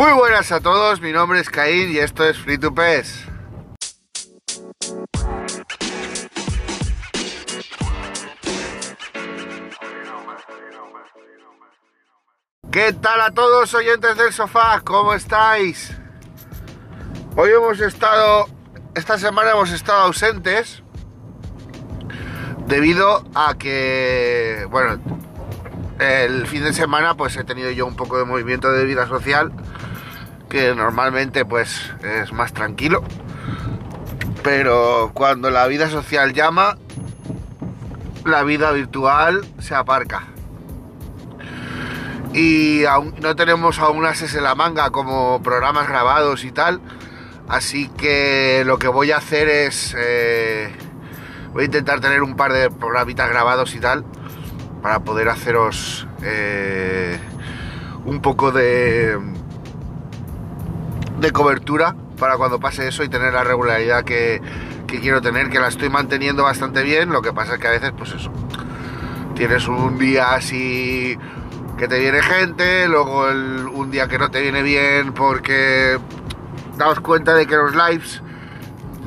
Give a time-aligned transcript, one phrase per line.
[0.00, 3.22] Muy buenas a todos, mi nombre es Caín y esto es Free to Pes.
[12.72, 14.80] ¿Qué tal a todos oyentes del sofá?
[14.82, 15.94] ¿Cómo estáis?
[17.36, 18.46] Hoy hemos estado,
[18.94, 20.82] esta semana hemos estado ausentes
[22.66, 24.98] debido a que, bueno,
[25.98, 29.52] el fin de semana pues he tenido yo un poco de movimiento de vida social
[30.50, 33.02] que normalmente pues es más tranquilo.
[34.42, 36.76] Pero cuando la vida social llama
[38.24, 40.24] la vida virtual se aparca.
[42.32, 46.80] Y aún no tenemos aún ases en la manga como programas grabados y tal.
[47.48, 50.72] Así que lo que voy a hacer es eh,
[51.52, 54.04] voy a intentar tener un par de programitas grabados y tal
[54.82, 57.18] para poder haceros eh,
[58.04, 59.18] un poco de,
[61.20, 64.40] de cobertura para cuando pase eso y tener la regularidad que,
[64.86, 67.92] quiero tener, que la estoy manteniendo bastante bien, lo que pasa es que a veces
[67.96, 68.30] pues eso,
[69.34, 71.16] tienes un día así
[71.78, 73.26] que te viene gente, luego
[73.72, 75.98] un día que no te viene bien porque
[76.76, 78.22] daos cuenta de que los lives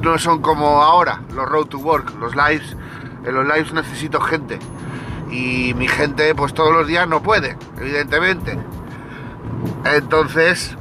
[0.01, 2.75] no son como ahora, los road to work, los lives,
[3.25, 4.59] en los lives necesito gente
[5.29, 8.57] y mi gente pues todos los días no puede, evidentemente.
[9.85, 10.77] Entonces,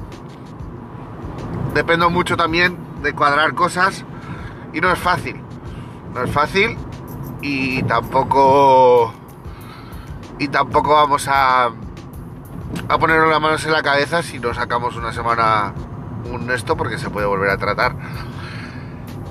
[1.74, 4.04] dependo mucho también de cuadrar cosas
[4.72, 5.40] y no es fácil.
[6.14, 6.76] No es fácil
[7.40, 9.12] y tampoco
[10.38, 11.70] y tampoco vamos a
[12.88, 15.74] a ponernos las manos en la cabeza si nos sacamos una semana
[16.30, 17.94] un esto porque se puede volver a tratar.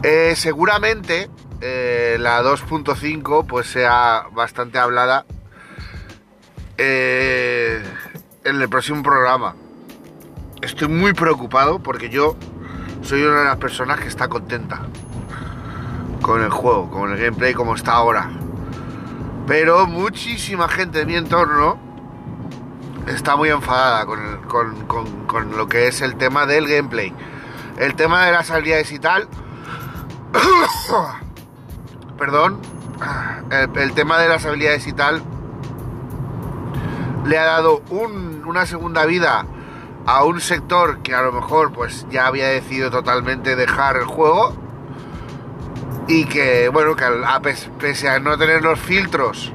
[0.03, 1.29] Eh, seguramente
[1.61, 5.25] eh, la 2.5 pues sea bastante hablada
[6.77, 7.83] eh,
[8.43, 9.55] en el próximo programa.
[10.61, 12.35] Estoy muy preocupado porque yo
[13.01, 14.81] soy una de las personas que está contenta
[16.21, 18.29] con el juego, con el gameplay como está ahora.
[19.47, 21.79] Pero muchísima gente de mi entorno
[23.07, 24.85] está muy enfadada con,
[25.25, 27.13] con lo que es el tema del gameplay.
[27.77, 29.27] El tema de las habilidades y tal
[32.17, 32.59] perdón,
[33.75, 35.21] el, tema de las habilidades y tal
[37.25, 37.81] le ha dado
[38.45, 39.45] una segunda vida
[40.05, 44.55] a un sector que a lo mejor pues ya había decidido totalmente dejar el juego
[46.07, 49.51] y que bueno que a, pese a no tener los filtros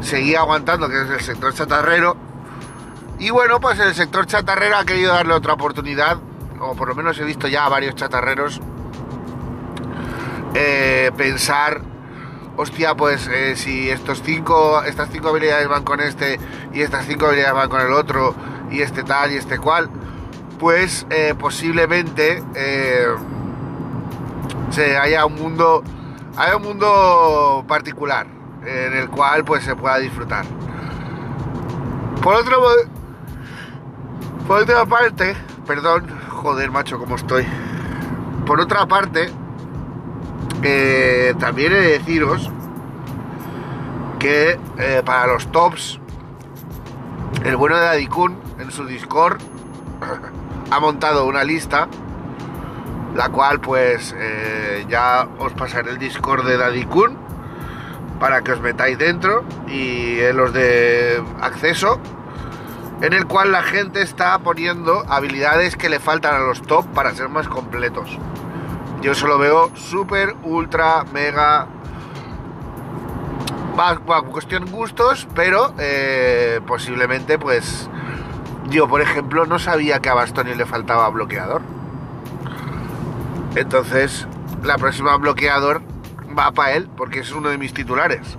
[0.00, 2.16] seguía aguantando que es el sector chatarrero.
[3.18, 6.18] Y bueno pues el sector chatarrero ha querido darle otra oportunidad
[6.60, 8.60] o por lo menos he visto ya a varios chatarreros
[10.58, 11.82] eh, pensar,
[12.56, 16.40] hostia, pues eh, si estos cinco, estas cinco habilidades van con este
[16.72, 18.34] y estas cinco habilidades van con el otro
[18.70, 19.90] y este tal y este cual,
[20.58, 22.42] pues eh, posiblemente
[24.70, 25.82] se haya un mundo,
[26.36, 28.26] haya un mundo particular
[28.64, 30.44] en el cual pues se pueda disfrutar.
[32.22, 32.60] Por otro
[34.46, 37.44] por otra parte, perdón, joder macho, como estoy.
[38.46, 39.28] Por otra parte,
[41.38, 42.50] también he de deciros
[44.20, 46.00] que eh, para los tops,
[47.44, 49.40] el bueno de Dadikun en su Discord
[50.70, 51.88] ha montado una lista,
[53.14, 57.16] la cual pues eh, ya os pasaré el Discord de Dadikun
[58.20, 62.00] para que os metáis dentro y en los de acceso
[63.02, 67.14] en el cual la gente está poniendo habilidades que le faltan a los top para
[67.14, 68.18] ser más completos.
[69.02, 71.66] Yo solo veo súper, ultra, mega.
[73.78, 77.90] Va, cuestión gustos, pero eh, posiblemente, pues.
[78.70, 81.62] Yo, por ejemplo, no sabía que a Bastoni le faltaba bloqueador.
[83.54, 84.26] Entonces,
[84.62, 85.82] la próxima bloqueador
[86.36, 88.36] va para él, porque es uno de mis titulares.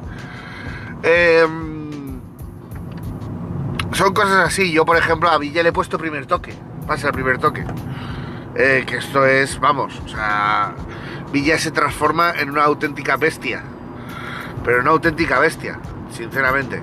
[1.04, 2.20] Em,
[3.94, 4.72] son cosas así.
[4.72, 6.54] Yo, por ejemplo, a Villa le he puesto primer toque.
[6.86, 7.66] Pasa el primer toque.
[8.60, 10.74] Eh, que esto es, vamos, o sea,
[11.32, 13.62] Villa se transforma en una auténtica bestia,
[14.64, 15.80] pero una auténtica bestia,
[16.12, 16.82] sinceramente.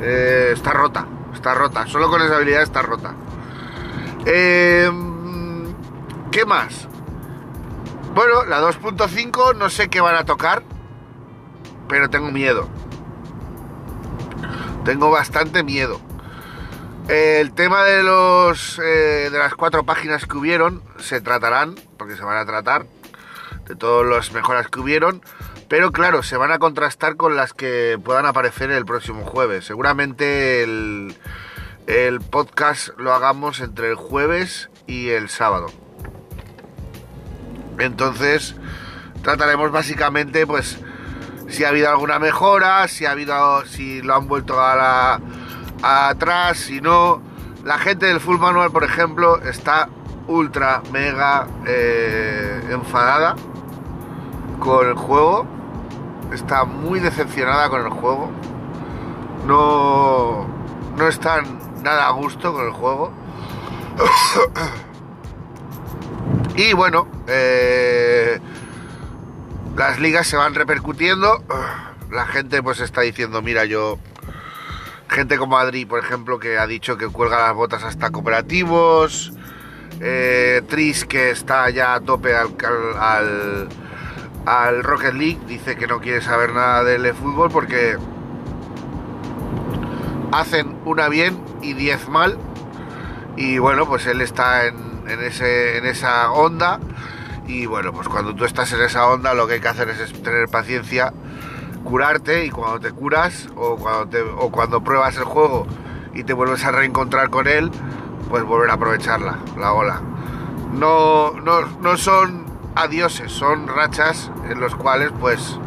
[0.00, 1.06] Eh, está rota,
[1.46, 3.14] está rota, solo con esa habilidad está rota.
[4.24, 4.90] Eh,
[6.32, 6.88] ¿Qué más?
[8.16, 10.64] Bueno, la 2.5 no sé qué van a tocar,
[11.88, 12.68] pero tengo miedo.
[14.84, 16.00] Tengo bastante miedo.
[17.06, 22.24] El tema de los eh, de las cuatro páginas que hubieron se tratarán, porque se
[22.24, 22.86] van a tratar
[23.68, 25.22] de todas las mejoras que hubieron,
[25.68, 29.64] pero claro, se van a contrastar con las que puedan aparecer el próximo jueves.
[29.64, 31.14] Seguramente el,
[32.30, 35.66] podcast lo hagamos entre el jueves y el sábado.
[37.78, 38.54] Entonces,
[39.22, 40.78] trataremos básicamente, pues,
[41.48, 45.20] si ha habido alguna mejora, si ha habido, si lo han vuelto a, la,
[45.82, 47.20] atrás, si no.
[47.64, 49.88] La gente del Full Manual, por ejemplo, está
[50.28, 53.34] ultra, mega eh, enfadada
[54.60, 55.55] con el juego.
[56.32, 58.30] Está muy decepcionada con el juego.
[59.46, 60.46] No,
[60.96, 63.12] no están nada a gusto con el juego.
[66.56, 68.40] y bueno, eh,
[69.76, 71.44] las ligas se van repercutiendo.
[72.10, 73.98] La gente pues está diciendo, mira, yo...
[75.08, 79.32] Gente como Adri, por ejemplo, que ha dicho que cuelga las botas hasta cooperativos.
[80.00, 82.56] Eh, Tris, que está ya a tope al,
[82.98, 83.68] al,
[84.46, 87.96] al, Rocket League, dice que no quiere saber nada del fútbol porque
[90.32, 92.38] hacen una bien y diez mal.
[93.36, 94.76] Y bueno, pues él está en,
[95.20, 96.80] ese, esa onda
[97.46, 100.12] y bueno, pues cuando tú estás en esa onda lo que hay que hacer es
[100.22, 101.12] tener paciencia,
[101.84, 105.66] curarte y cuando te curas o cuando, o cuando pruebas el juego
[106.14, 107.70] y te vuelves a reencontrar con él,
[108.30, 110.00] pues volver a aprovecharla, la ola.
[110.72, 112.45] No, no, no son
[112.76, 115.58] adioses, son rachas en los cuales pues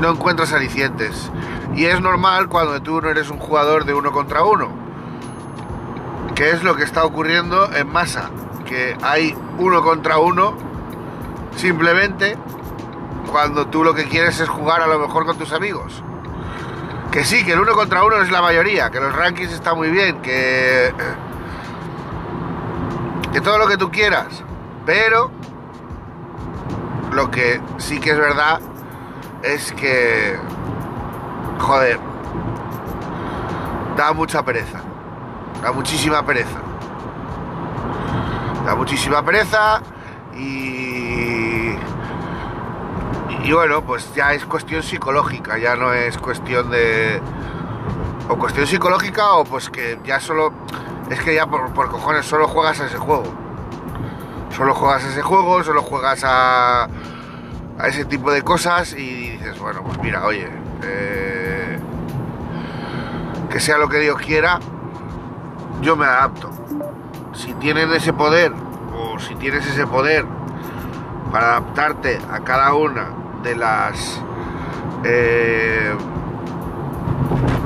[0.00, 1.30] no encuentras alicientes.
[1.74, 4.68] Y es normal cuando tú no eres un jugador de uno contra uno.
[6.34, 8.30] Que es lo que está ocurriendo en masa
[8.66, 10.54] que hay uno contra uno,
[11.56, 12.36] simplemente
[13.30, 16.02] cuando tú lo que quieres es jugar a lo mejor con tus amigos.
[17.10, 19.88] Que sí, que el uno contra uno es la mayoría, que los rankings están muy
[19.88, 20.92] bien, que.
[23.32, 24.42] que todo lo que tú quieras.
[24.86, 25.30] Pero.
[27.12, 28.60] Lo que sí que es verdad
[29.42, 30.38] es que.
[31.58, 32.00] Joder.
[33.96, 34.80] Da mucha pereza.
[35.62, 36.66] Da muchísima pereza
[38.66, 39.80] da muchísima pereza
[40.34, 41.76] y,
[43.44, 47.22] y bueno, pues ya es cuestión psicológica, ya no es cuestión de...
[48.28, 50.52] O cuestión psicológica o pues que ya solo...
[51.08, 53.45] Es que ya por, por cojones solo juegas a ese juego.
[54.56, 56.84] Solo juegas a ese juego, solo juegas a,
[57.78, 60.48] a ese tipo de cosas y dices, bueno, pues mira, oye,
[60.82, 61.78] eh,
[63.50, 64.58] que sea lo que Dios quiera,
[65.82, 66.50] yo me adapto
[67.34, 68.50] si tienes ese poder
[68.94, 70.24] o si tienes ese poder
[71.30, 73.08] para adaptarte a cada una
[73.42, 74.22] de las
[75.04, 75.94] eh,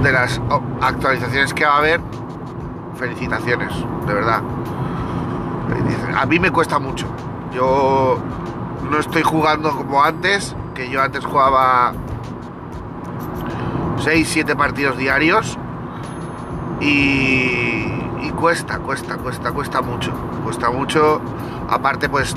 [0.02, 0.40] de las
[0.80, 2.00] actualizaciones que va a haber,
[2.96, 3.72] felicitaciones,
[4.08, 4.42] de verdad.
[6.16, 7.06] A mí me cuesta mucho.
[7.52, 8.18] Yo
[8.90, 11.92] no estoy jugando como antes, que yo antes jugaba
[13.98, 15.58] 6, 7 partidos diarios
[16.80, 17.70] y
[18.40, 20.12] cuesta, cuesta, cuesta, cuesta mucho,
[20.42, 21.20] cuesta mucho.
[21.68, 22.34] Aparte, pues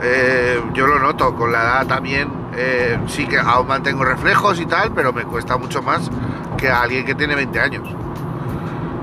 [0.00, 4.66] eh, yo lo noto, con la edad también, eh, sí que aún mantengo reflejos y
[4.66, 6.08] tal, pero me cuesta mucho más
[6.56, 7.88] que a alguien que tiene 20 años.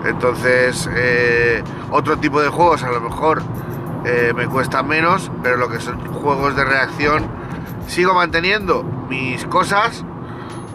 [0.06, 3.44] Entonces, eh, otro tipo de juegos a lo mejor
[4.36, 7.30] me cuesta menos, pero lo que son juegos de reacción,
[7.88, 10.04] sigo manteniendo mis cosas,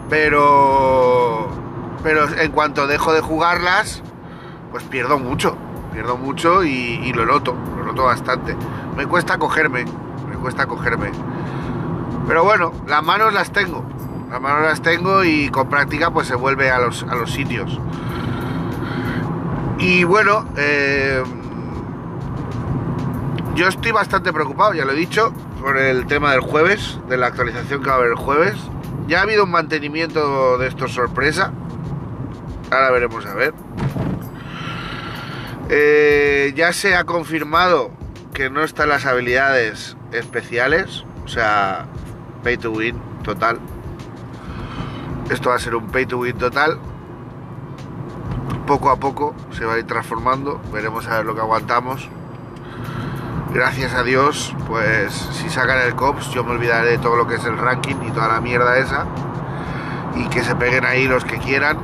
[0.09, 1.49] pero,
[2.03, 4.03] pero en cuanto dejo de jugarlas,
[4.71, 5.57] pues pierdo mucho,
[5.93, 8.55] pierdo mucho y, lo noto, lo noto bastante.
[8.95, 9.85] Me cuesta cogerme,
[10.29, 11.11] me cuesta cogerme.
[12.27, 13.83] Pero bueno, las manos las tengo,
[14.29, 17.79] las manos las tengo y con práctica pues se vuelve a los, a los sitios.
[19.79, 21.23] Y bueno, eh,
[23.53, 27.27] yo estoy bastante preocupado, ya lo he dicho, por el tema del jueves, de la
[27.27, 28.55] actualización que va a haber el jueves.
[29.07, 31.53] Ya ha habido un mantenimiento de esto sorpresa.
[32.71, 33.53] Ahora veremos a ver.
[35.69, 37.91] Eh, ya se ha confirmado
[38.33, 41.87] que no están las habilidades especiales, o sea,
[42.43, 43.59] pay to win total.
[45.29, 46.79] Esto va a ser un pay to win total.
[48.67, 52.09] Poco a poco se va a ir transformando, veremos a ver lo que aguantamos.
[53.53, 57.35] Gracias a Dios, pues si sacan el COPS, yo me olvidaré de todo lo que
[57.35, 59.05] es el ranking y toda la mierda esa.
[60.15, 61.77] Y que se peguen ahí los que quieran.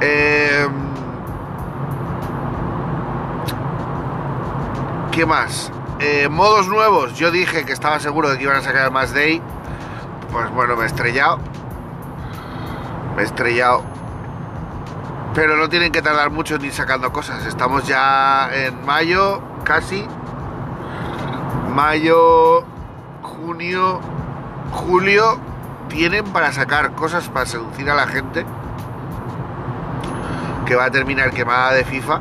[0.00, 0.68] Eh,
[5.10, 5.72] ¿Qué más?
[5.98, 7.14] Eh, modos nuevos.
[7.14, 9.42] Yo dije que estaba seguro de que iban a sacar más Day.
[10.30, 11.40] Pues bueno, me he estrellado.
[13.16, 13.93] Me he estrellado.
[15.34, 17.44] Pero no tienen que tardar mucho ni sacando cosas.
[17.44, 20.06] Estamos ya en mayo, casi.
[21.74, 22.64] Mayo,
[23.22, 24.00] junio,
[24.70, 25.40] julio.
[25.88, 28.46] Tienen para sacar cosas para seducir a la gente.
[30.64, 32.20] que va a terminar quemada de FIFA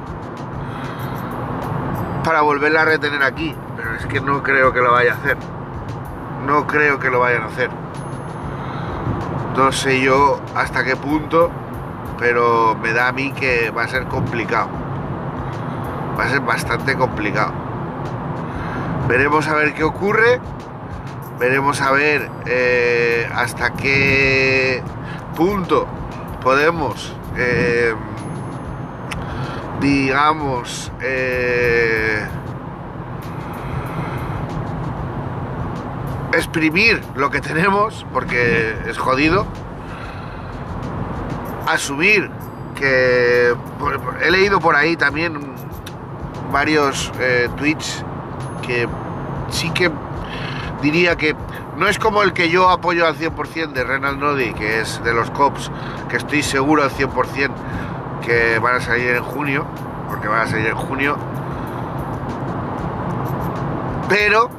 [2.24, 3.55] para volverla a retener aquí.
[3.75, 5.38] Pero es que no creo que lo vaya a hacer.
[6.46, 7.70] No creo que lo vayan a hacer.
[9.55, 11.51] No sé yo hasta qué punto,
[12.24, 14.70] pero me da a mí que va a ser complicado.
[16.18, 17.51] Va a ser bastante complicado.
[19.10, 20.39] Veremos a ver qué ocurre.
[21.38, 24.82] Veremos a ver eh, hasta qué
[25.36, 25.86] punto
[26.42, 27.94] podemos, eh,
[29.82, 32.25] digamos, eh,
[36.32, 39.46] exprimir lo que tenemos, porque es jodido,
[41.67, 42.29] asumir
[42.75, 43.53] que
[44.22, 45.39] he leído por ahí también
[46.51, 48.03] varios eh, tweets
[48.65, 48.88] que
[49.50, 49.91] sí que
[50.82, 51.36] diría que
[51.77, 55.13] no es como el que yo apoyo al 100% de Renal Nodi, que es de
[55.13, 55.72] los COPs,
[56.08, 57.51] que estoy seguro al 100%
[58.24, 59.65] que van a salir en junio,
[60.08, 61.17] porque van a salir en junio.
[64.08, 64.50] Pero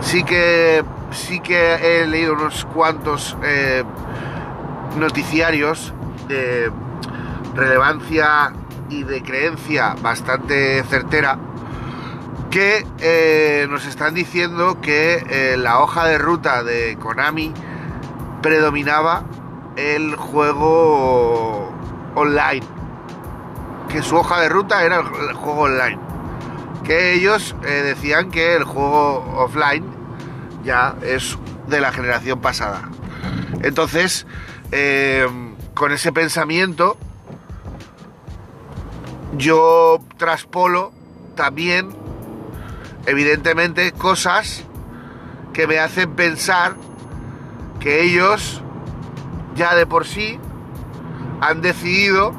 [0.00, 3.82] sí que sí que he leído unos cuantos eh,
[4.96, 5.92] noticiarios
[6.28, 6.70] de
[7.54, 8.52] relevancia
[8.88, 11.38] y de creencia bastante certera
[12.50, 17.54] que eh, nos están diciendo que eh, la hoja de ruta de Konami
[18.42, 19.24] predominaba
[19.76, 21.72] el juego
[22.16, 22.66] online.
[23.88, 25.98] Que su hoja de ruta era el juego online.
[26.84, 29.84] Que ellos eh, decían que el juego offline
[30.64, 32.82] ya es de la generación pasada.
[33.62, 34.26] Entonces,
[35.74, 36.96] con ese pensamiento,
[39.36, 40.92] yo traspolo
[41.34, 41.88] también
[43.06, 44.64] evidentemente cosas
[45.52, 46.74] que me hacen pensar
[47.80, 48.62] que ellos
[49.54, 50.38] ya de por sí
[51.40, 52.32] han decidido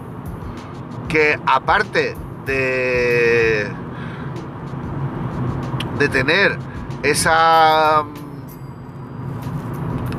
[1.08, 3.68] que aparte de
[5.98, 6.58] de tener
[7.04, 8.04] esa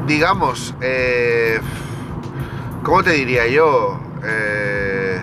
[0.07, 1.61] digamos eh,
[2.83, 5.21] cómo te diría yo eh,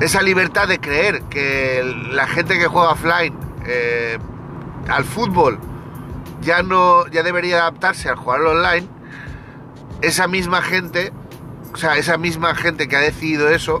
[0.00, 3.34] esa libertad de creer que la gente que juega offline
[3.66, 4.18] eh,
[4.88, 5.58] al fútbol
[6.40, 8.86] ya no ya debería adaptarse al jugar online,
[10.02, 11.12] esa misma gente,
[11.72, 13.80] o sea, esa misma gente que ha decidido eso,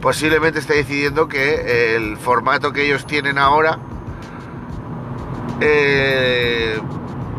[0.00, 3.78] posiblemente esté decidiendo que el formato que ellos tienen ahora
[5.60, 6.80] eh,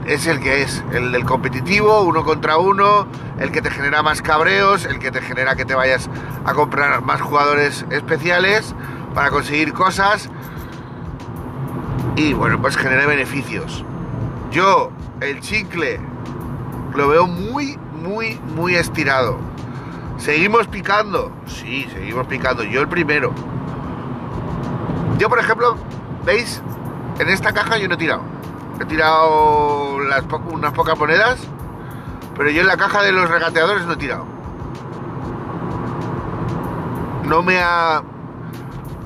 [0.06, 3.08] es el que es, el del competitivo, uno contra uno,
[3.40, 6.10] el que te genera más cabreos, el que te genera que te vayas
[6.46, 8.74] a comprar más jugadores especiales
[9.14, 10.30] para conseguir cosas
[12.16, 13.86] y bueno, pues genere beneficios.
[14.52, 14.92] Yo,
[15.22, 16.00] el chicle,
[16.96, 19.38] lo veo muy, muy, muy estirado.
[20.18, 21.32] ¿Seguimos picando?
[21.46, 22.64] Sí, seguimos picando.
[22.64, 23.34] Yo el primero.
[25.20, 25.78] Yo, por ejemplo,
[26.26, 26.62] ¿veis?
[27.20, 28.24] En esta caja yo no he tirado.
[28.82, 31.40] He tirado unas pocas monedas,
[32.38, 34.26] pero yo en la caja de los regateadores no he tirado.
[37.26, 38.04] No me ha...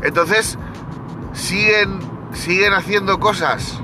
[0.03, 0.57] Entonces,
[1.33, 3.81] siguen siguen haciendo cosas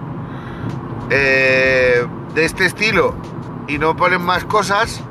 [1.10, 3.16] eh, de este estilo
[3.68, 5.02] y no ponen más cosas,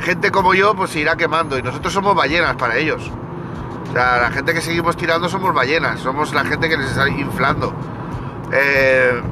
[0.00, 3.10] gente como yo pues se irá quemando y nosotros somos ballenas para ellos.
[3.88, 7.08] O sea, la gente que seguimos tirando somos ballenas, somos la gente que les está
[7.08, 7.72] inflando.
[8.52, 9.22] Eh,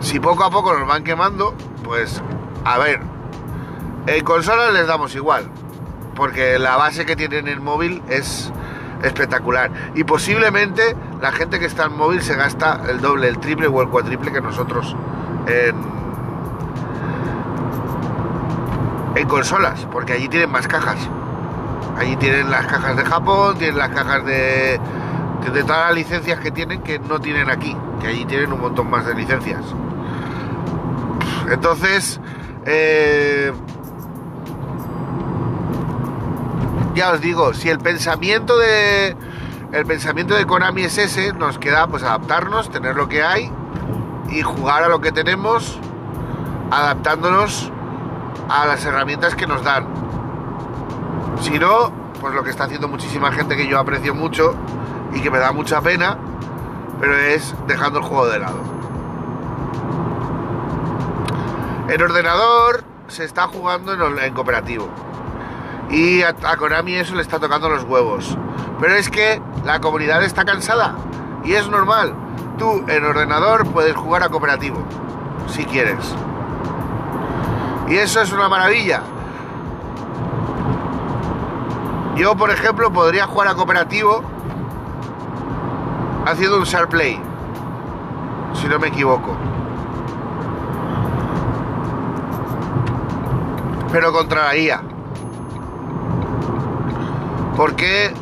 [0.00, 2.22] si poco a poco nos van quemando, pues
[2.66, 3.00] a ver,
[4.08, 5.48] en consolas les damos igual,
[6.16, 8.52] porque la base que tienen en móvil es
[9.04, 9.70] espectacular.
[9.94, 13.82] Y posiblemente la gente que está en móvil se gasta el doble, el triple o
[13.82, 14.96] el cuatriple que nosotros
[15.46, 15.76] en,
[19.14, 20.98] en consolas, porque allí tienen más cajas.
[21.96, 24.80] Allí tienen las cajas de Japón, tienen las cajas de,
[25.52, 28.90] de todas las licencias que tienen que no tienen aquí, que allí tienen un montón
[28.90, 29.62] más de licencias.
[31.48, 32.20] Entonces,
[32.66, 33.52] eh,
[36.94, 39.16] ya os digo, si el pensamiento de
[39.72, 43.50] el pensamiento de Konami es ese, nos queda pues adaptarnos, tener lo que hay
[44.30, 45.78] y jugar a lo que tenemos,
[46.70, 47.70] adaptándonos
[48.48, 49.86] a las herramientas que nos dan.
[51.40, 54.54] Si no, pues lo que está haciendo muchísima gente que yo aprecio mucho
[55.14, 56.16] y que me da mucha pena,
[57.00, 58.75] pero es dejando el juego de lado.
[61.88, 64.88] En ordenador se está jugando en cooperativo
[65.90, 68.36] y a, Konami eso le está tocando los huevos.
[68.80, 70.96] Pero es que la comunidad está cansada
[71.44, 72.14] y es normal.
[72.58, 74.84] Tú en ordenador puedes jugar a cooperativo,
[75.48, 76.14] si quieres.
[77.88, 79.02] Y eso es una maravilla.
[82.16, 84.22] Yo, por ejemplo, podría jugar a cooperativo
[86.26, 87.20] haciendo un share play,
[88.54, 89.36] si no me equivoco.
[93.96, 94.82] Pero contra la IA.
[97.56, 98.12] ¿Por qué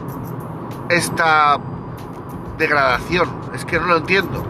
[0.88, 1.58] esta
[2.56, 3.28] degradación?
[3.52, 4.44] Es que no lo entiendo.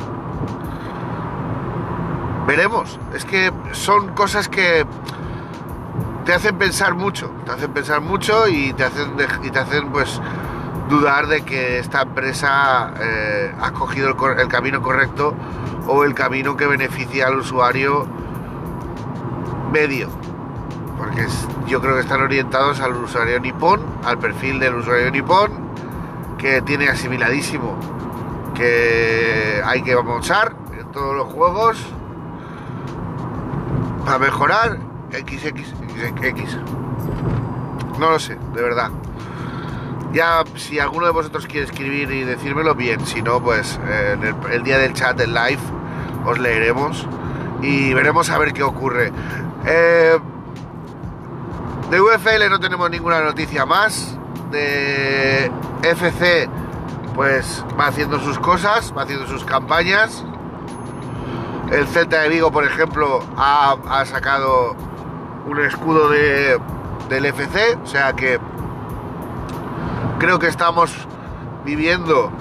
[2.47, 3.01] Veremos.
[3.15, 4.85] Es que son cosas que
[6.27, 7.31] te hacen pensar mucho.
[7.47, 10.21] Te hacen pensar mucho y te hacen, y te hacen pues
[10.91, 15.33] dudar de que esta empresa eh, ha cogido el, el camino correcto
[15.87, 18.07] o el camino que beneficia al usuario
[19.73, 20.11] medio
[21.15, 21.31] porque
[21.69, 25.53] yo creo que están orientados al usuario nipón, al perfil del usuario nipón,
[26.39, 27.79] que tiene asimiladísimo
[28.55, 31.79] que hay que avanzar en todos los juegos
[34.05, 34.79] para mejorar
[35.11, 36.57] XXX.
[37.99, 38.91] No lo sé, de verdad.
[40.13, 43.05] Ya, si alguno de vosotros quiere escribir y decírmelo, bien.
[43.07, 45.59] Si no, pues eh, en el, día del chat, del live,
[46.25, 47.07] os leeremos
[47.63, 49.13] y veremos a ver qué ocurre.
[49.67, 50.19] Eh,
[51.95, 54.19] de UFL no tenemos ninguna noticia más.
[54.51, 55.51] De
[55.83, 56.49] FC,
[57.15, 60.25] pues va haciendo sus cosas, va haciendo sus campañas.
[61.71, 64.75] El Celta de Vigo, por ejemplo, ha, sacado
[65.47, 66.59] un escudo de,
[67.09, 68.41] del FC, o sea que
[70.19, 70.93] creo que estamos
[71.65, 72.33] viviendo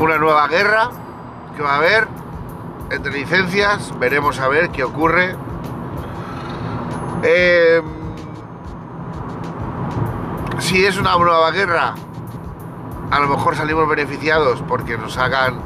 [0.00, 0.90] una nueva guerra
[1.56, 2.08] que va a haber
[2.90, 5.36] entre licencias, veremos a ver qué ocurre.
[7.26, 7.80] Eh,
[10.58, 11.94] si es una nueva guerra,
[13.10, 15.58] a lo mejor salimos beneficiados porque nos hagan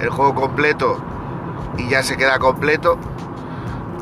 [0.00, 0.98] el juego completo
[1.76, 2.98] y ya se queda completo.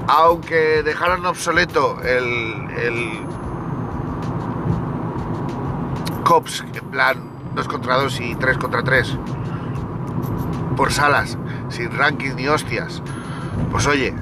[0.08, 3.20] Aunque dejaran obsoleto el, el
[6.22, 9.16] COPS, en plan 2 contra 2 y 3 contra 3,
[10.76, 11.38] por salas,
[11.70, 13.02] sin rankings ni hostias,
[13.70, 14.14] pues oye,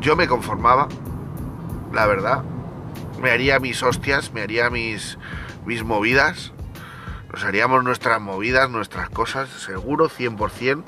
[0.00, 0.88] yo me conformaba
[1.92, 2.42] la verdad.
[3.20, 5.18] Me haría mis hostias, me haría mis,
[5.64, 6.52] mis movidas.
[7.32, 10.84] Nos haríamos nuestras movidas, nuestras cosas, seguro, 100%.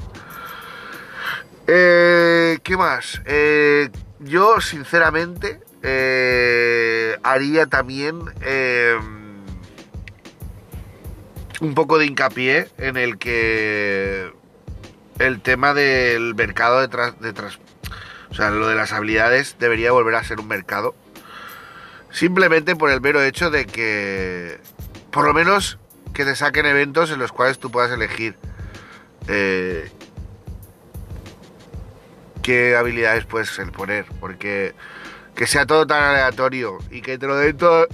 [1.66, 3.22] Eh, ¿Qué más?
[3.26, 8.22] Eh, yo, sinceramente, eh, haría también
[11.60, 14.32] un poco de hincapié en el que
[15.20, 16.88] el tema del mercado de,
[17.20, 17.32] de,
[18.30, 20.94] o sea, lo de las habilidades debería volver a ser un mercado.
[22.10, 24.60] Simplemente por el mero hecho de que,
[25.10, 25.78] por lo menos,
[26.14, 28.36] que te saquen eventos en los cuales tú puedas elegir
[29.28, 29.90] eh,
[32.42, 34.06] qué habilidades puedes poner.
[34.20, 34.74] Porque
[35.34, 37.86] que sea todo tan aleatorio y que te lo den todo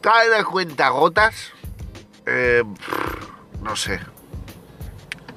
[0.00, 1.52] tan de cuenta gotas,
[2.26, 2.62] eh,
[3.62, 4.00] no sé.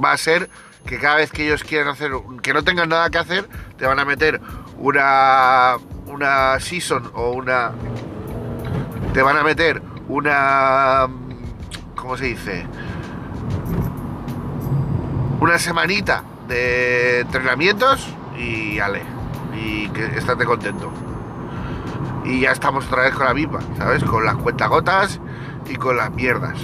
[0.04, 0.50] Va a ser
[0.86, 4.00] que cada vez que ellos quieran hacer, que no tengan nada que hacer, te van
[4.00, 4.42] a meter
[4.78, 7.72] una, una season o una...
[9.14, 11.08] Te van a meter una...
[11.96, 12.66] ¿Cómo se dice?
[15.40, 19.02] Una semanita de entrenamientos y ale.
[19.54, 20.92] Y que estate contento.
[22.26, 24.04] Y ya estamos otra vez con la misma, ¿sabes?
[24.04, 25.20] Con las cuentagotas
[25.70, 26.58] y con las mierdas.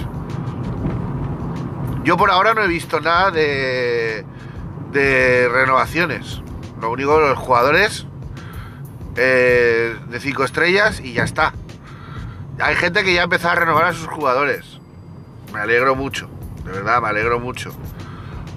[2.04, 4.24] Yo por ahora no he visto nada de,
[4.92, 6.40] de renovaciones.
[6.80, 8.06] Lo único, los jugadores
[9.16, 11.52] eh, de 5 estrellas y ya está.
[12.60, 14.78] Hay gente que ya ha empezado a renovar a sus jugadores.
[15.52, 16.28] Me alegro mucho,
[16.64, 17.72] de verdad, me alegro mucho.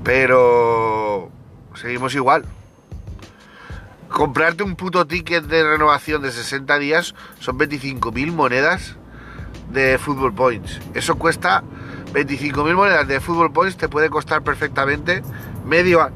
[0.03, 1.31] Pero
[1.75, 2.45] seguimos igual.
[4.09, 8.97] Comprarte un puto ticket de renovación de 60 días son 25.000 monedas
[9.71, 10.79] de Football Points.
[10.93, 11.63] Eso cuesta
[12.13, 15.23] 25.000 monedas de Football Points te puede costar perfectamente
[15.65, 16.09] medio,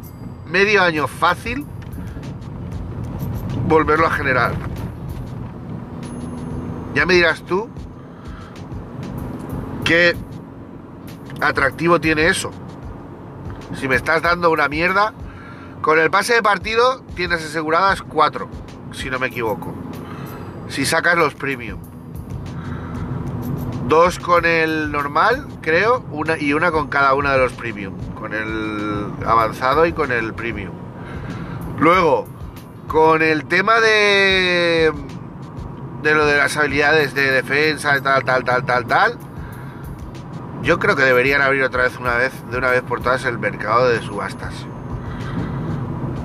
[0.46, 1.66] medio año fácil
[3.68, 4.54] volverlo a generar.
[6.94, 7.70] Ya me dirás tú
[9.84, 10.16] qué
[11.42, 12.52] atractivo tiene eso.
[13.76, 15.14] Si me estás dando una mierda,
[15.82, 18.50] con el pase de partido tienes aseguradas cuatro,
[18.92, 19.74] si no me equivoco.
[20.68, 21.95] Si sacas los premium
[23.88, 28.34] dos con el normal, creo, una y una con cada una de los premium, con
[28.34, 30.74] el avanzado y con el premium.
[31.80, 32.28] Luego,
[32.88, 34.92] con el tema de
[36.02, 39.18] de lo de las habilidades de defensa, tal, tal, tal, tal, tal,
[40.62, 43.40] yo creo que deberían abrir otra vez una vez, de una vez por todas, el
[43.40, 44.54] mercado de subastas.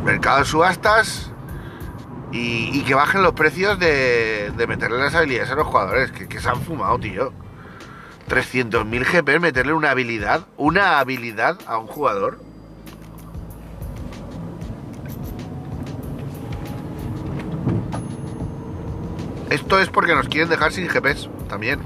[0.04, 1.32] Mercado de subastas
[2.32, 6.40] Y, que bajen los precios de, de, meterle las habilidades a los jugadores, que, que
[6.40, 7.32] se han fumado, tío.
[8.30, 12.38] 300.000 GP, meterle una habilidad, una habilidad a un jugador.
[19.50, 21.80] Esto es porque nos quieren dejar sin GPs también.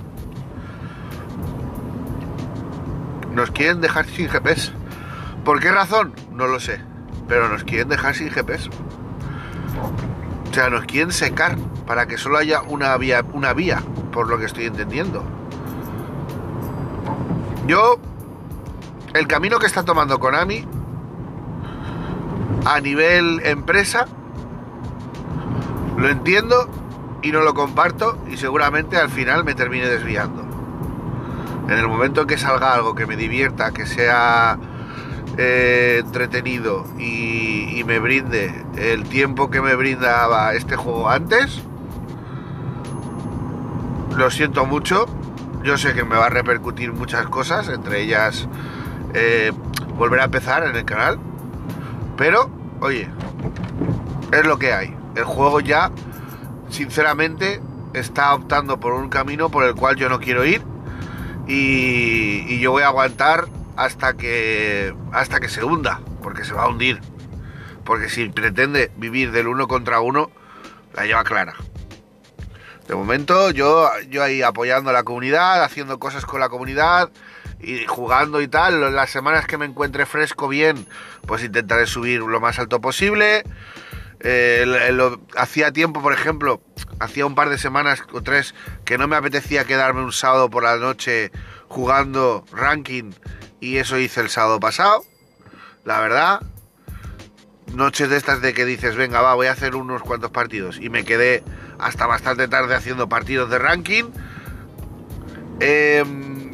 [3.33, 4.73] Nos quieren dejar sin GPs.
[5.47, 6.15] ¿Por qué razón?
[6.31, 6.79] No lo sé.
[7.27, 8.69] Pero nos quieren dejar sin GPs.
[10.51, 14.39] O sea, nos quieren secar para que solo haya una vía, una vía, por lo
[14.39, 15.25] que estoy entendiendo.
[17.67, 17.99] Yo,
[19.15, 20.67] el camino que está tomando Konami
[22.67, 24.07] a nivel empresa,
[25.97, 26.69] lo entiendo
[27.23, 30.43] y no lo comparto y seguramente al final me termine desviando.
[31.69, 34.59] En el momento en que salga algo que me divierta, que sea
[35.39, 41.63] eh, entretenido y, y me brinde el tiempo que me brindaba este juego antes,
[44.15, 45.07] lo siento mucho,
[45.65, 48.47] yo sé que me va a repercutir muchas cosas, entre ellas
[49.15, 49.51] eh,
[49.97, 51.19] volver a empezar en el canal.
[52.19, 52.51] Pero,
[52.81, 53.09] oye,
[54.31, 54.95] es lo que hay.
[55.17, 55.91] El juego ya,
[56.69, 57.63] sinceramente,
[57.95, 60.63] está optando por un camino por el cual yo no quiero ir.
[61.47, 63.47] Y, yo voy a aguantar
[63.77, 67.01] hasta que, hasta que se hunda, porque se va a hundir.
[67.85, 70.31] Porque si pretende vivir del uno contra uno,
[70.95, 71.55] la lleva clara.
[72.89, 77.11] De momento yo, yo ahí apoyando a la comunidad, haciendo cosas con la comunidad
[77.61, 78.95] y jugando y tal.
[78.95, 80.87] Las semanas que me encuentre fresco bien,
[81.27, 83.45] pues intentaré subir lo más alto posible.
[84.21, 84.65] Eh,
[85.37, 86.63] hacía tiempo, por ejemplo,
[86.99, 90.63] hacía un par de semanas o tres que no me apetecía quedarme un sábado por
[90.63, 91.31] la noche
[91.69, 93.13] jugando ranking
[93.61, 95.05] y eso hice el sábado pasado.
[95.85, 96.41] La verdad,
[97.75, 100.89] noches de estas de que dices, venga, va, voy a hacer unos cuantos partidos y
[100.89, 101.43] me quedé
[101.79, 104.05] hasta bastante tarde haciendo partidos de ranking.
[105.61, 106.53] Em,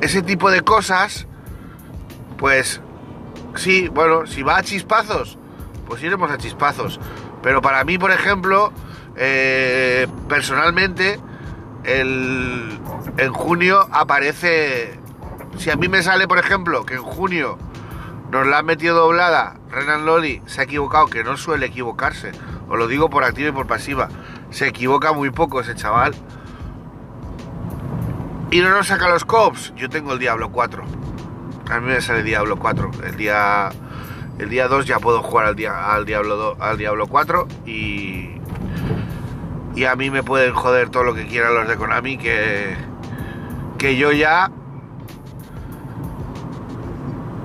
[0.00, 1.26] ese tipo de cosas,
[2.38, 2.80] pues
[3.56, 5.38] sí, bueno, si va a chispazos,
[5.86, 7.00] pues iremos a chispazos.
[7.42, 8.72] Pero para mí, por ejemplo,
[9.16, 11.18] eh, personalmente,
[11.84, 12.80] el,
[13.16, 14.98] en junio aparece...
[15.58, 17.58] Si a mí me sale, por ejemplo, que en junio
[18.30, 22.32] nos la han metido doblada, Renan Loli se ha equivocado, que no suele equivocarse,
[22.70, 24.08] os lo digo por activa y por pasiva.
[24.50, 26.14] Se equivoca muy poco ese chaval.
[28.50, 29.74] Y no nos saca los cops.
[29.76, 30.84] Yo tengo el Diablo 4.
[31.70, 32.90] A mí me sale Diablo 4.
[33.04, 33.70] El día
[34.38, 38.30] el día 2 ya puedo jugar al, al, Diablo, al Diablo 4 y
[39.74, 42.74] y a mí me pueden joder todo lo que quieran los de Konami que
[43.76, 44.50] que yo ya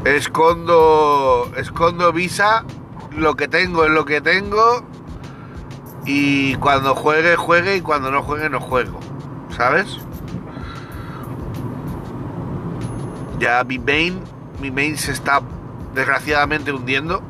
[0.06, 2.64] escondo escondo visa
[3.12, 4.95] lo que tengo es lo que tengo
[6.06, 9.00] y cuando juegue, juegue y cuando no juegue, no juego.
[9.50, 9.88] ¿Sabes?
[13.40, 14.22] Ya mi main,
[14.62, 15.42] mi main se está
[15.94, 17.24] desgraciadamente hundiendo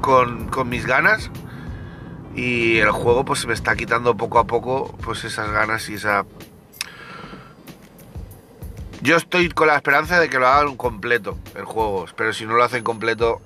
[0.00, 1.30] con, mis ganas.
[2.34, 5.94] Y el juego pues se me está quitando poco a poco pues esas ganas y
[5.94, 6.24] esa...
[9.00, 12.54] Yo estoy con la esperanza de que lo hagan completo el juego, pero si no
[12.54, 13.40] lo hacen completo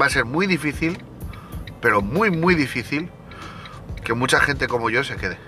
[0.00, 0.98] va a ser muy difícil,
[1.80, 3.10] pero muy, muy difícil,
[4.04, 5.38] que mucha gente como yo se quede.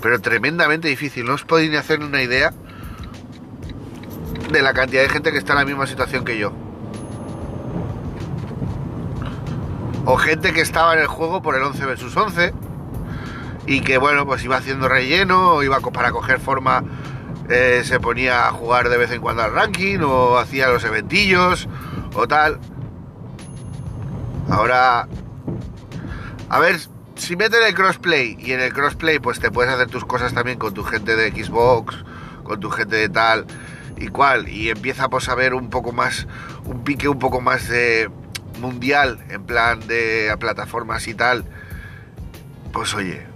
[0.00, 1.24] Pero tremendamente difícil.
[1.24, 2.52] No os podéis ni hacer una idea
[4.50, 6.52] de la cantidad de gente que está en la misma situación que yo.
[10.04, 12.52] O gente que estaba en el juego por el 11 vs 11
[13.66, 16.84] y que bueno, pues iba haciendo relleno, o iba para coger forma,
[17.48, 21.68] eh, se ponía a jugar de vez en cuando al ranking, o hacía los eventillos,
[22.14, 22.60] o tal.
[24.48, 25.08] Ahora,
[26.48, 26.78] a ver,
[27.16, 30.58] si meten el crossplay y en el crossplay pues te puedes hacer tus cosas también
[30.58, 32.04] con tu gente de Xbox,
[32.44, 33.46] con tu gente de tal
[33.96, 36.26] y cual, y empieza pues a ver un poco más,
[36.64, 38.10] un pique un poco más de
[38.60, 41.44] mundial, en plan de plataformas y tal,
[42.72, 43.26] pues oye,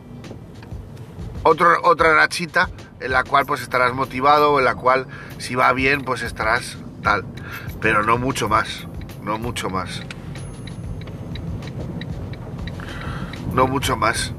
[1.42, 2.68] otro, otra rachita
[3.00, 5.06] en la cual pues estarás motivado, en la cual
[5.38, 7.24] si va bien pues estarás tal,
[7.80, 8.86] pero no mucho más,
[9.22, 10.02] no mucho más.
[13.66, 14.32] Mucho más.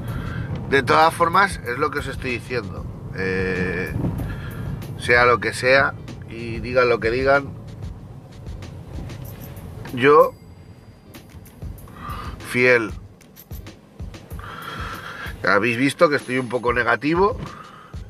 [0.70, 2.86] De todas formas, es lo que os estoy diciendo.
[3.16, 3.94] Eh,
[5.00, 5.94] sea lo que sea
[6.30, 7.50] y digan lo que digan,
[9.94, 10.34] yo
[12.50, 12.92] fiel.
[15.44, 17.38] Habéis visto que estoy un poco negativo,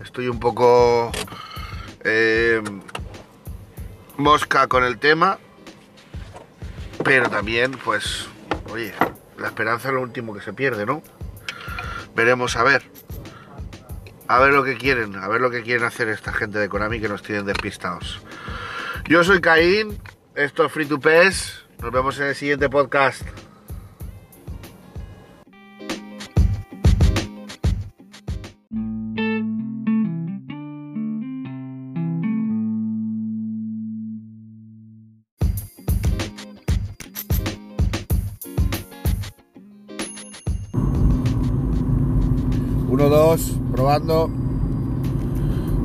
[0.04, 1.12] estoy un poco
[2.04, 2.62] eh,
[4.18, 5.40] mosca con el tema,
[7.04, 8.28] Pero también, pues,
[8.72, 8.94] oye,
[9.42, 11.02] la esperanza es lo último que se pierde, ¿no?
[12.16, 12.84] Veremos a ver.
[14.28, 17.02] A ver lo que quieren, a ver lo que quieren hacer esta gente de Konami
[17.02, 18.22] que nos tienen despistados.
[19.10, 20.02] Yo soy Caín,
[20.36, 21.66] esto es Free to Pes.
[21.82, 23.24] Nos vemos en el siguiente podcast.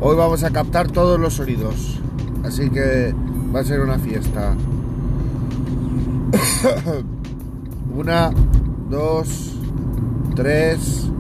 [0.01, 1.99] Hoy vamos a captar todos los sonidos.
[2.45, 3.13] Así que
[3.53, 4.55] va a ser una fiesta.
[7.97, 8.31] Una,
[8.89, 9.57] dos,
[10.37, 11.11] tres.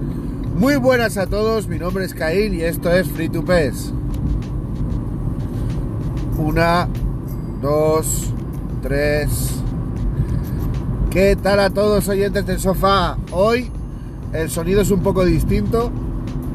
[0.56, 3.92] Muy buenas a todos, mi nombre es Caín y esto es Free to Pes.
[6.38, 6.86] Una,
[7.60, 8.32] dos,
[8.80, 9.56] tres.
[11.10, 13.16] ¿Qué tal a todos oyentes del sofá?
[13.32, 13.72] Hoy
[14.32, 15.90] el sonido es un poco distinto.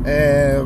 [0.06, 0.64] Eh,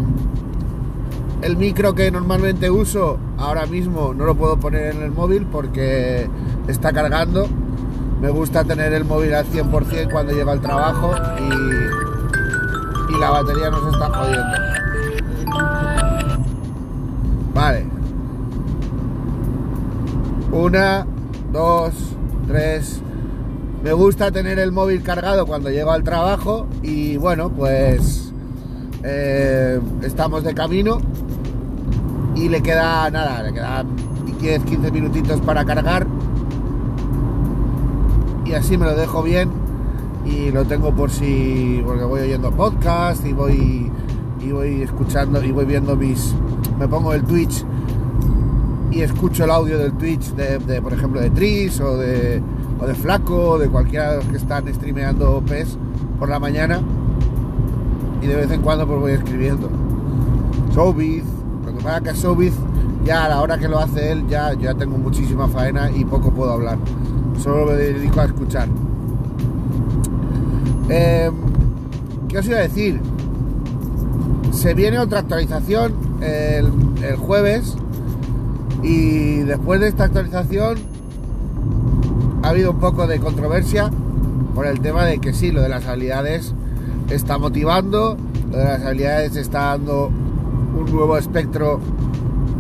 [1.42, 6.28] el micro que normalmente uso ahora mismo no lo puedo poner en el móvil porque
[6.68, 7.48] está cargando.
[8.22, 13.70] Me gusta tener el móvil al 100% cuando llego al trabajo y, y la batería
[13.70, 14.58] nos está jodiendo.
[17.54, 17.86] Vale.
[20.52, 21.06] Una,
[21.52, 21.94] dos,
[22.48, 23.02] tres.
[23.84, 28.25] Me gusta tener el móvil cargado cuando llego al trabajo y bueno, pues
[29.08, 30.98] eh, estamos de camino
[32.36, 33.88] y le queda nada, le quedan
[34.42, 36.08] 10-15 minutitos para cargar.
[38.46, 39.50] Y así me lo dejo bien
[40.26, 43.92] y lo tengo por si porque voy oyendo podcast y voy
[44.42, 46.34] y voy escuchando y voy viendo mis
[46.80, 47.64] me pongo el Twitch
[48.92, 52.42] y escucho el audio del Twitch de, por ejemplo de Tris o de
[52.80, 55.78] o de Flaco o de cualquiera de los que están streameando PES
[56.20, 56.82] por la mañana
[58.26, 59.70] y de vez en cuando pues voy escribiendo
[60.74, 61.24] Showbiz
[61.66, 62.54] lo que pasa que Showbiz
[63.06, 66.32] ya a la hora que lo hace él ya, ya tengo muchísima faena y poco
[66.32, 66.80] puedo hablar
[67.40, 68.68] solo me dedico a escuchar.
[70.90, 71.32] Eh,
[72.28, 73.00] ¿Qué os iba a decir?
[74.52, 76.72] Se viene otra actualización el,
[77.04, 77.76] el, jueves
[78.82, 80.78] y después de esta actualización
[82.42, 83.92] ha habido un poco de controversia
[84.54, 86.54] por el tema de que sí, lo de las habilidades
[87.10, 88.18] está motivando,
[88.52, 91.80] lo de las habilidades está dando un nuevo espectro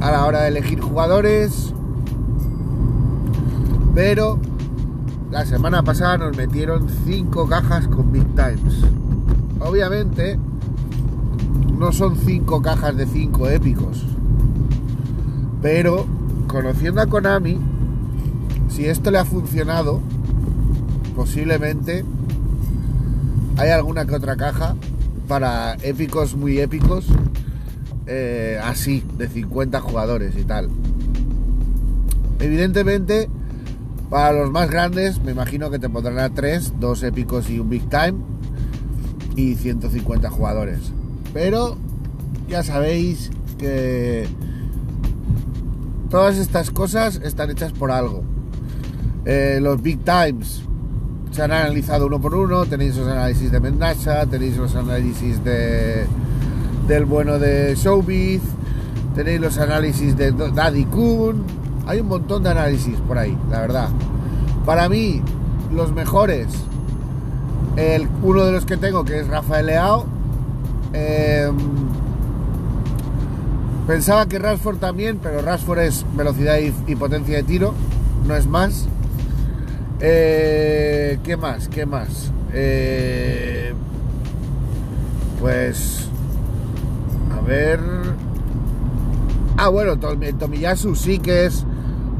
[0.01, 1.73] a la hora de elegir jugadores,
[3.93, 4.39] pero
[5.31, 8.85] la semana pasada nos metieron 5 cajas con Big Times.
[9.59, 10.39] Obviamente
[11.77, 14.05] no son 5 cajas de 5 épicos.
[15.61, 16.05] Pero
[16.47, 17.57] conociendo a Konami,
[18.69, 19.99] si esto le ha funcionado,
[21.15, 22.05] posiblemente
[23.57, 24.75] hay alguna que otra caja
[25.27, 27.05] para épicos muy épicos,
[28.07, 30.69] eh, así, de 50 jugadores y tal.
[32.39, 33.29] Evidentemente,
[34.09, 37.69] para los más grandes, me imagino que te pondrán a 3, dos épicos y un
[37.69, 38.15] big time.
[39.35, 40.79] Y 150 jugadores.
[41.33, 41.77] Pero
[42.47, 44.27] ya sabéis que
[46.09, 48.23] todas estas cosas están hechas por algo.
[49.25, 50.61] Eh, los big times
[51.35, 52.65] se han analizado uno por uno.
[52.65, 56.05] Tenéis los análisis de Mendacha, tenéis los análisis de
[56.87, 58.41] del bueno de Showbiz,
[59.15, 61.43] tenéis los análisis de Daddy Kun,
[61.87, 63.89] hay un montón de análisis por ahí, la verdad.
[64.65, 65.21] Para mí,
[65.73, 66.47] los mejores,
[67.75, 70.05] el, uno de los que tengo, que es Rafael Leao.
[70.93, 71.57] Em,
[73.87, 77.73] pensaba que Rashford también, pero Rashford es velocidad y, potencia de tiro,
[78.25, 78.87] no es más.
[79.99, 81.69] Eh, ¿Qué más?
[81.69, 82.31] ¿Qué más?
[82.53, 83.73] Eh,
[85.39, 86.09] pues.
[87.35, 87.79] A ver.
[89.57, 91.65] Ah, bueno, Tomiyasu sí que es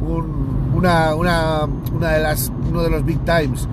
[0.02, 3.68] una, una, una, de las, uno de los big times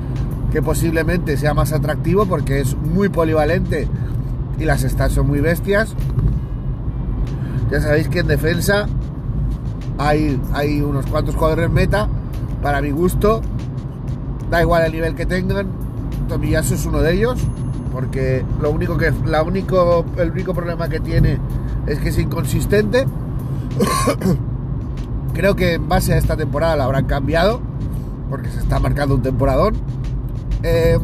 [0.51, 3.89] que posiblemente sea más atractivo porque es muy polivalente
[4.59, 5.95] y las stats son muy bestias.
[7.71, 8.87] Ya sabéis que en defensa
[9.99, 12.09] hay, hay unos cuantos jugadores meta,
[12.63, 13.43] para mi gusto,
[14.53, 15.67] da igual el nivel que tengan,
[16.29, 17.41] Tomiyasu es uno de ellos,
[17.91, 21.39] porque lo único que, la único, el único problema que tiene
[21.87, 23.07] es que es inconsistente.
[25.33, 27.63] Creo que en base a esta temporada la habrán cambiado,
[28.29, 29.75] porque se está marcando un temporadón.
[30.63, 30.99] Eh,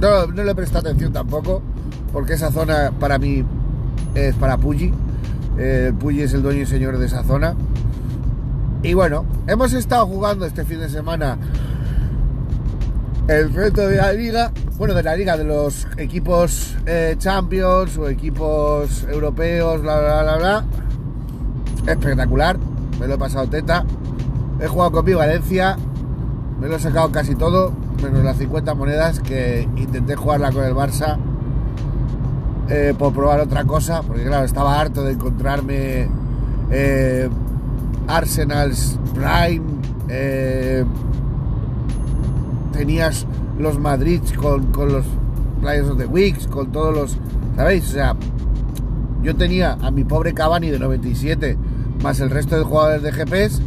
[0.00, 1.60] no, no, le presta atención tampoco,
[2.14, 3.44] porque esa zona para mí
[4.14, 4.90] es para Puggy.
[5.58, 7.54] Eh, Puggy es el dueño y señor de esa zona.
[8.82, 11.36] Y bueno, hemos estado jugando este fin de semana
[13.26, 18.08] el reto de la liga, bueno, de la liga de los equipos eh, champions o
[18.08, 20.64] equipos europeos, bla, bla, bla, bla.
[21.86, 22.56] Espectacular,
[23.00, 23.84] me lo he pasado teta.
[24.60, 25.76] He jugado con mi Valencia,
[26.60, 30.74] me lo he sacado casi todo, menos las 50 monedas que intenté jugarla con el
[30.74, 31.18] Barça
[32.68, 36.08] eh, por probar otra cosa, porque claro, estaba harto de encontrarme
[36.70, 37.28] eh,
[38.08, 39.62] Arsenal's Prime,
[40.08, 40.84] eh,
[42.72, 43.26] tenías
[43.58, 45.04] los Madrid con, los
[45.60, 47.18] Players of the Weeks, con todos los,
[47.56, 47.88] ¿sabéis?
[47.88, 48.16] O sea,
[49.22, 51.56] yo tenía a mi pobre Cavani de 97
[52.02, 53.62] más el resto de jugadores de GPS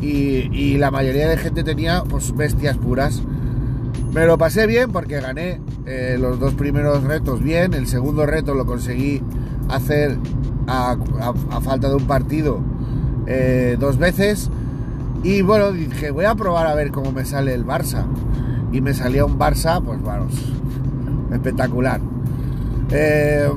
[0.00, 3.20] y, la mayoría de gente tenía pues bestias puras.
[4.12, 8.54] Me lo pasé bien porque gané eh, los dos primeros retos bien, el segundo reto
[8.54, 9.20] lo conseguí
[9.68, 10.16] hacer
[10.66, 10.96] a,
[11.62, 12.60] falta de un partido
[13.30, 14.50] eh, dos veces
[15.22, 18.06] y bueno, dije voy a probar a ver cómo me sale el Barça
[18.72, 20.32] y me salía un Barça, pues vamos,
[21.32, 22.00] espectacular.
[22.90, 23.50] Eh,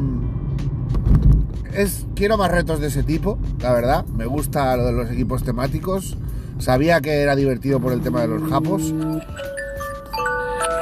[1.74, 4.06] es, quiero más retos de ese tipo, la verdad.
[4.18, 6.18] Me gusta lo de los equipos temáticos.
[6.60, 8.94] Sabía que era divertido por el tema de los japos.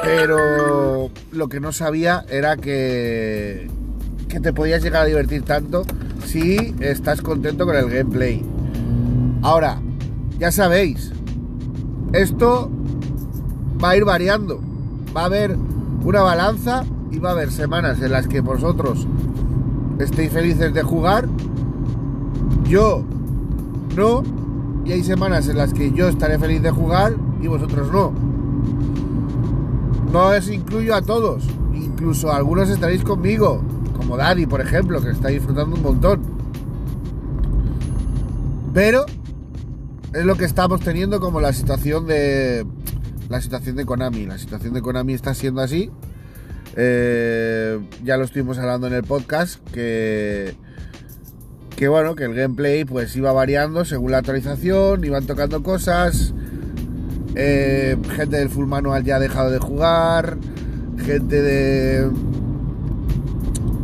[0.02, 3.70] Pero lo que no sabía era que,
[4.28, 5.84] que te podías llegar a divertir tanto
[6.24, 8.44] si estás contento con el gameplay.
[9.42, 9.80] Ahora,
[10.38, 11.12] ya sabéis,
[12.12, 12.70] esto
[13.82, 14.60] va a ir variando.
[15.16, 15.56] Va a haber
[16.04, 19.06] una balanza y va a haber semanas en las que vosotros
[19.98, 21.28] estéis felices de jugar.
[22.68, 23.04] Yo
[23.96, 24.22] no.
[24.84, 28.12] Y hay semanas en las que yo estaré feliz de jugar y vosotros no.
[30.12, 31.44] No os incluyo a todos.
[31.74, 33.62] Incluso algunos estaréis conmigo.
[33.96, 36.20] Como Daddy, por ejemplo, que está disfrutando un montón.
[38.72, 39.04] Pero
[40.12, 42.66] es lo que estamos teniendo como la situación de
[43.28, 44.26] la situación de Konami.
[44.26, 45.90] La situación de Konami está siendo así.
[46.76, 50.54] Eh, ya lo estuvimos hablando en el podcast que
[51.76, 56.32] que bueno que el gameplay pues iba variando según la actualización iban tocando cosas
[57.34, 60.36] eh, gente del full manual ya ha dejado de jugar
[61.04, 62.08] gente de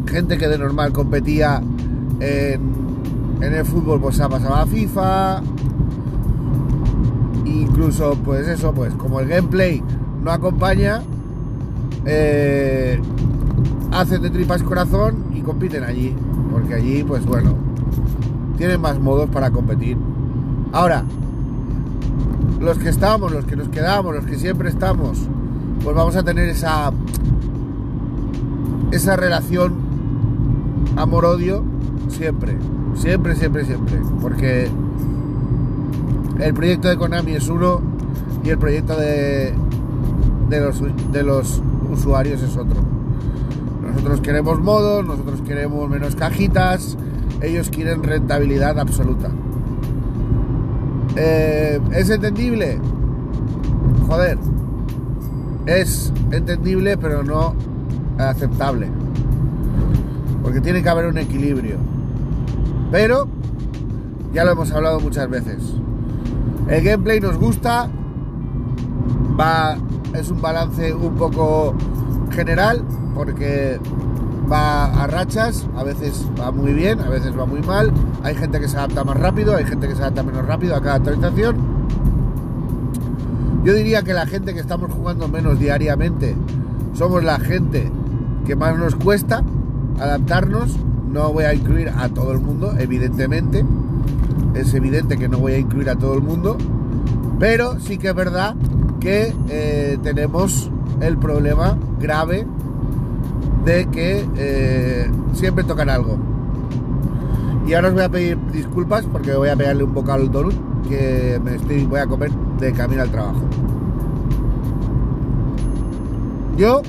[0.08, 1.60] gente que de normal competía
[2.20, 2.60] en,
[3.40, 5.42] en el fútbol pues ha pasado a FIFA
[7.62, 9.82] incluso pues eso, pues como el gameplay
[10.22, 11.02] no acompaña,
[12.04, 13.00] eh,
[13.92, 16.14] hacen de tripas corazón y compiten allí,
[16.50, 17.54] porque allí pues bueno,
[18.56, 19.96] tienen más modos para competir.
[20.72, 21.04] Ahora,
[22.60, 25.18] los que estamos, los que nos quedamos, los que siempre estamos,
[25.82, 26.92] pues vamos a tener esa
[28.92, 29.74] esa relación
[30.96, 31.62] amor-odio
[32.08, 32.56] siempre,
[32.94, 34.70] siempre, siempre, siempre, porque
[36.38, 37.80] el proyecto de Konami es uno
[38.44, 39.54] y el proyecto de,
[40.48, 42.76] de, los, de los usuarios es otro.
[43.82, 46.96] Nosotros queremos modos, nosotros queremos menos cajitas,
[47.40, 49.30] ellos quieren rentabilidad absoluta.
[51.16, 52.78] Eh, ¿Es entendible?
[54.06, 54.38] Joder,
[55.64, 57.54] es entendible pero no
[58.18, 58.88] aceptable.
[60.42, 61.76] Porque tiene que haber un equilibrio.
[62.92, 63.26] Pero,
[64.32, 65.74] ya lo hemos hablado muchas veces,
[66.68, 67.88] el gameplay nos gusta,
[69.38, 69.76] va,
[70.14, 71.74] es un balance un poco
[72.30, 72.82] general
[73.14, 73.78] porque
[74.50, 78.60] va a rachas, a veces va muy bien, a veces va muy mal, hay gente
[78.60, 81.56] que se adapta más rápido, hay gente que se adapta menos rápido a cada actualización.
[83.64, 86.36] Yo diría que la gente que estamos jugando menos diariamente
[86.94, 87.90] somos la gente
[88.46, 89.42] que más nos cuesta
[90.00, 90.76] adaptarnos.
[91.12, 93.64] No voy a incluir a todo el mundo, evidentemente,
[94.56, 96.56] es evidente que no voy a incluir a todo el mundo,
[97.38, 98.54] pero sí que es verdad
[99.00, 100.70] que eh, tenemos
[101.00, 102.46] el problema grave
[103.64, 106.18] de que eh, siempre tocan algo.
[107.66, 110.54] Y ahora os voy a pedir disculpas porque voy a pegarle un bocado al donut
[110.88, 112.30] que me estoy, voy a comer
[112.60, 113.42] de camino al trabajo.
[116.56, 116.80] Yo,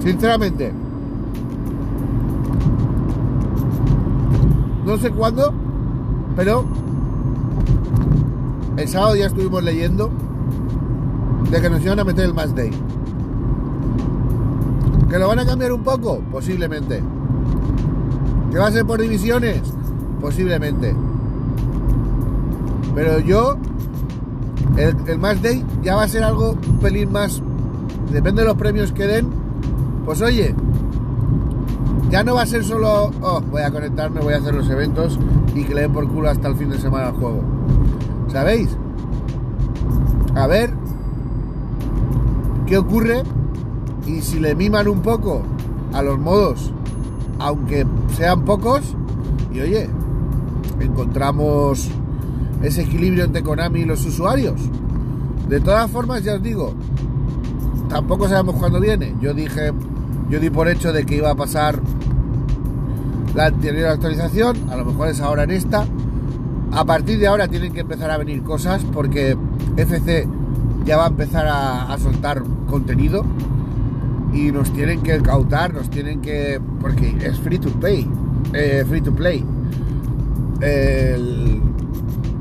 [0.00, 0.72] sinceramente,
[4.88, 5.52] no sé cuándo,
[6.34, 6.64] pero
[8.78, 10.10] el sábado ya estuvimos leyendo
[11.50, 12.70] de que nos iban a meter el Match Day.
[15.10, 16.20] ¿Que lo van a cambiar un poco?
[16.32, 17.02] Posiblemente.
[18.50, 19.60] ¿Que va a ser por divisiones?
[20.22, 20.96] Posiblemente.
[22.94, 23.58] Pero yo,
[24.78, 27.42] el, el Match Day ya va a ser algo un pelín más.
[28.10, 29.28] Depende de los premios que den.
[30.06, 30.54] Pues oye,
[32.10, 35.18] Ya no va a ser solo, oh, voy a conectarme, voy a hacer los eventos
[35.54, 37.42] y que le den por culo hasta el fin de semana al juego.
[38.28, 38.70] ¿Sabéis?
[40.34, 40.72] A ver
[42.66, 43.22] qué ocurre
[44.06, 45.42] y si le miman un poco
[45.92, 46.72] a los modos,
[47.38, 47.86] aunque
[48.16, 48.94] sean pocos,
[49.52, 49.90] y oye,
[50.80, 51.88] encontramos
[52.62, 54.60] ese equilibrio entre Konami y los usuarios.
[55.48, 56.72] De todas formas, ya os digo,
[57.88, 59.14] tampoco sabemos cuándo viene.
[59.20, 59.72] Yo dije,
[60.28, 61.80] yo di por hecho de que iba a pasar
[63.34, 65.86] la anterior actualización, a lo mejor es ahora en esta.
[66.72, 69.36] A partir de ahora tienen que empezar a venir cosas porque
[69.76, 70.26] FC
[70.84, 73.24] ya va a empezar a, soltar contenido
[74.32, 76.60] y nos tienen que cautar, nos tienen que.
[76.80, 78.08] porque es free to pay,
[78.52, 79.44] eh, free to play.
[80.60, 81.62] El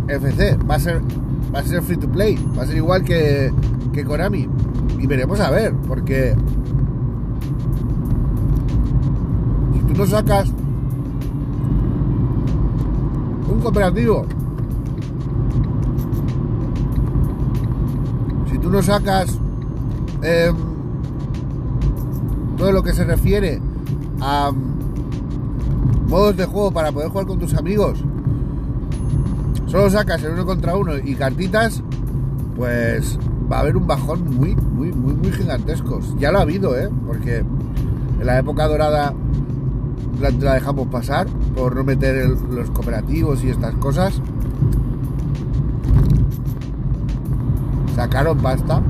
[0.08, 1.02] FC va a ser
[1.54, 3.52] va a ser free to play, va a ser igual que,
[3.94, 4.48] que Konami.
[5.00, 6.36] Y veremos a ver, porque
[9.74, 10.52] si tú no sacas
[13.58, 14.26] un cooperativo,
[18.52, 19.40] si tú no sacas
[20.22, 20.56] em,
[22.56, 23.60] todo lo que se refiere
[24.22, 24.52] a
[26.08, 28.04] modos de juego para poder jugar con tus amigos,
[29.66, 31.82] solo sacas el uno contra uno y cartitas,
[32.56, 33.18] pues
[33.52, 36.16] va a haber un bajón muy, muy, muy, muy gigantescos.
[36.20, 36.90] Ya lo ha habido, ¿eh?
[37.06, 39.14] Porque en la época dorada
[40.20, 44.22] la, dejamos pasar por no meter los cooperativos y estas cosas.
[47.96, 48.82] Sacaron pasta.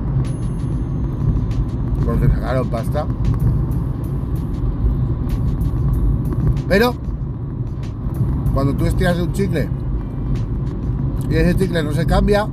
[2.05, 3.05] Porque sacaron pasta.
[6.67, 6.93] Pero
[8.53, 9.69] cuando tú estiras un chicle
[11.29, 12.47] y ese chicle no se cambia,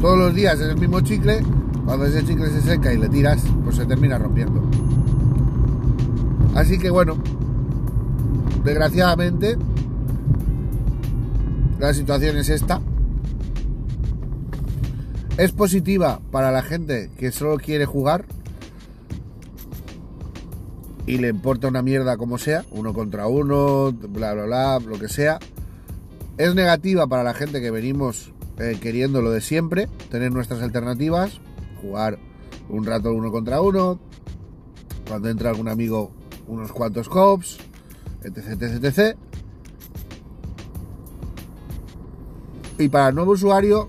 [0.00, 1.42] todos los días es el mismo chicle,
[1.84, 4.71] cuando ese chicle se seca y le tiras, pues se termina rompiendo.
[6.54, 7.16] Así que bueno,
[8.64, 9.56] desgraciadamente,
[11.78, 12.80] la situación es esta.
[15.38, 18.26] Es positiva para la gente que solo quiere jugar
[21.06, 25.08] y le importa una mierda como sea, uno contra uno, bla, bla, bla, lo que
[25.08, 25.38] sea.
[26.38, 31.40] Es negativa para la gente que venimos eh, queriendo lo de siempre, tener nuestras alternativas,
[31.80, 32.18] jugar
[32.68, 33.98] un rato uno contra uno,
[35.08, 36.12] cuando entra algún amigo
[36.46, 37.58] unos cuantos cops,
[38.22, 39.16] etc, etc, etc.
[42.78, 43.88] Y para el nuevo usuario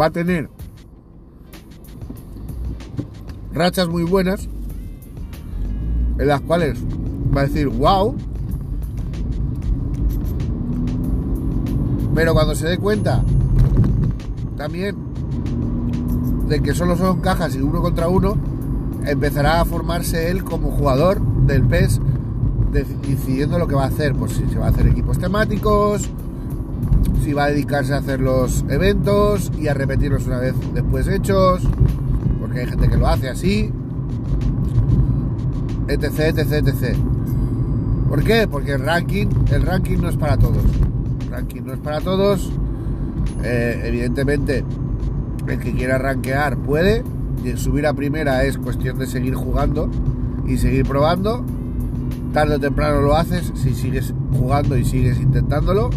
[0.00, 0.48] va a tener
[3.52, 4.48] rachas muy buenas
[6.18, 6.78] en las cuales
[7.34, 8.14] va a decir wow
[12.14, 13.22] pero cuando se dé cuenta
[14.56, 14.96] también
[16.48, 18.36] de que solo son cajas y uno contra uno
[19.06, 22.00] empezará a formarse él como jugador del PES
[23.02, 26.10] decidiendo lo que va a hacer pues si se va a hacer equipos temáticos
[27.24, 31.62] si va a dedicarse a hacer los eventos y a repetirlos una vez después hechos
[32.40, 33.72] porque hay gente que lo hace así
[35.88, 36.96] etc, etc, etc.
[38.08, 38.46] ¿Por qué?
[38.48, 40.64] Porque el ranking, el ranking no es para todos.
[41.22, 42.52] El ranking no es para todos.
[43.42, 44.64] Eh, evidentemente,
[45.46, 47.02] el que quiera rankear puede.
[47.54, 49.88] Subir a primera es cuestión de seguir jugando
[50.46, 51.44] y seguir probando.
[52.32, 55.90] Tarde o temprano lo haces si sigues jugando y sigues intentándolo.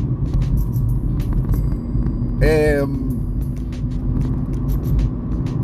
[2.42, 2.86] Eh,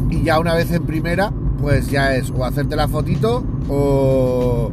[0.09, 1.31] y ya una vez en primera,
[1.61, 4.71] pues ya es o hacerte la fotito o,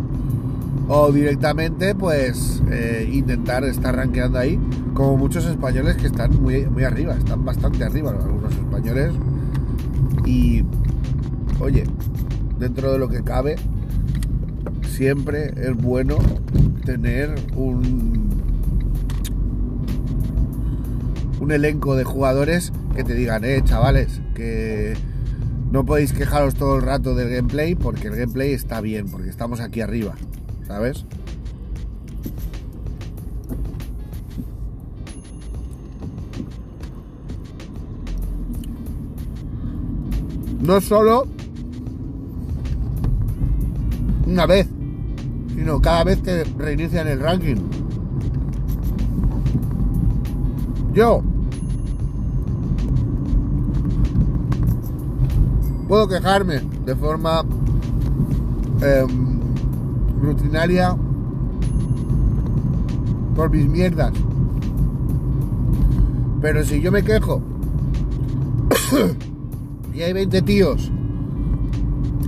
[0.88, 4.58] o directamente pues eh, intentar estar rankeando ahí
[4.94, 9.12] como muchos españoles que están muy, muy arriba, están bastante arriba algunos españoles
[10.26, 10.64] y
[11.62, 11.84] oye,
[12.58, 13.54] dentro de lo que cabe
[14.88, 16.18] siempre es bueno
[16.84, 18.30] tener un
[21.40, 24.94] un elenco de jugadores que te digan, eh, chavales, que
[25.72, 29.60] no podéis quejaros todo el rato del gameplay porque el gameplay está bien, porque estamos
[29.60, 30.14] aquí arriba,
[30.66, 31.04] ¿sabes?
[40.60, 41.26] No solo
[44.32, 44.66] una vez,
[45.54, 47.56] sino cada vez que reinician el ranking.
[50.94, 51.22] Yo
[55.86, 57.44] puedo quejarme de forma
[58.80, 59.40] em,
[60.22, 60.96] rutinaria
[63.36, 64.12] por mis mierdas.
[66.40, 67.42] Pero si yo me quejo
[69.94, 70.90] y hay 20 tíos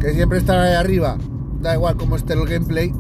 [0.01, 1.17] que siempre están ahí arriba,
[1.65, 2.93] da igual cómo esté el gameplay,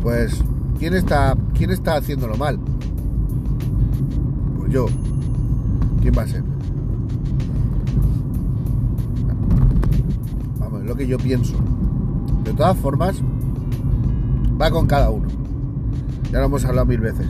[0.00, 0.40] pues
[0.78, 2.58] ¿quién está, quién está haciéndolo mal?
[4.58, 4.86] Pues yo.
[6.00, 6.44] ¿Quién va a ser?
[10.60, 11.56] Vamos, es lo que yo pienso.
[12.44, 13.16] De todas formas,
[14.60, 15.26] va con cada uno.
[16.30, 17.26] Ya lo hemos hablado mil veces.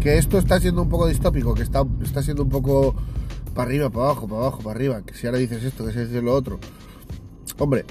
[0.00, 2.94] Que esto está siendo un poco distópico, que está, está siendo un poco
[3.54, 5.02] para arriba, para abajo, para abajo, para arriba.
[5.02, 6.58] Que si ahora dices esto, que si dices lo otro.
[7.60, 7.84] Hombre,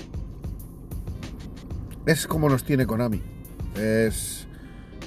[2.08, 3.22] es como nos tiene Konami.
[3.76, 4.48] Es,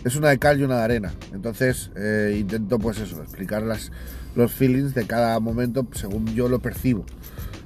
[0.05, 1.13] es una de cal y una de arena.
[1.35, 3.91] Entonces eh, intento pues eso, explicar las,
[4.37, 7.05] los feelings de cada momento según yo lo percibo.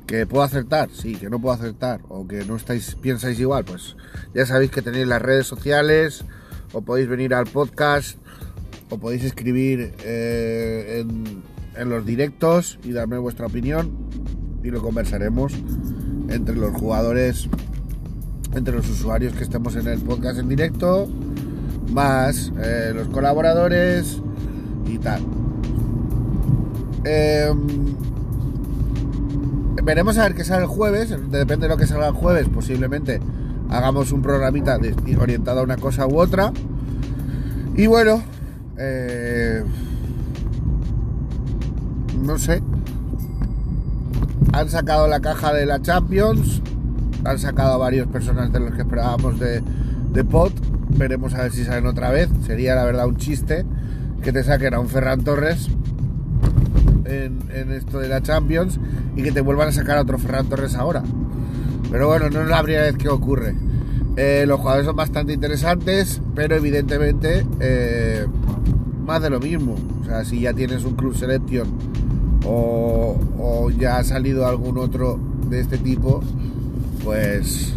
[0.06, 0.88] ¿Que puedo acertar?
[0.90, 2.00] Sí, que no puedo acertar.
[2.08, 3.94] O que no estáis, piensáis igual, pues
[4.32, 6.24] ya sabéis que tenéis las redes sociales,
[6.72, 8.16] o podéis venir al podcast,
[8.88, 11.42] o podéis escribir eh, en,
[11.76, 13.94] en los directos y darme vuestra opinión
[14.62, 15.52] y lo conversaremos
[16.28, 17.48] entre los jugadores,
[18.54, 21.08] entre los usuarios que estemos en el podcast en directo,
[21.92, 24.20] más eh, los colaboradores
[24.86, 25.20] y tal.
[27.04, 27.66] Em,
[29.84, 33.20] veremos a ver qué sale el jueves, depende de lo que salga el jueves, posiblemente
[33.70, 34.78] hagamos un programita
[35.18, 36.52] orientado a una cosa u otra.
[37.76, 38.22] Y bueno,
[38.78, 39.62] eh,
[42.22, 42.62] no sé.
[44.56, 46.62] Han sacado la caja de la Champions,
[47.26, 49.62] han sacado a varias personas de los que esperábamos de,
[50.12, 50.50] de pot.
[50.96, 52.30] Veremos a ver si salen otra vez.
[52.46, 53.66] Sería la verdad un chiste
[54.22, 55.68] que te saquen a un Ferran Torres
[57.04, 58.80] en, esto de la Champions
[59.14, 61.02] y que te vuelvan a sacar a otro Ferran Torres ahora.
[61.90, 63.54] Pero bueno, no es la primera vez que ocurre.
[64.16, 68.26] Eh, los jugadores son bastante interesantes, pero evidentemente eh,
[69.04, 69.76] más de lo mismo.
[70.00, 71.68] O sea, si ya tienes un Club Selection
[72.46, 75.18] o, ya ha salido algún otro
[75.48, 76.22] de este tipo,
[77.04, 77.74] pues